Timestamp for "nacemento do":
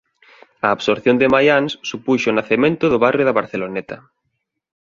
2.39-3.01